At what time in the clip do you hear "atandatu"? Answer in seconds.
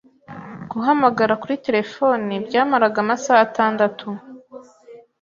3.47-4.07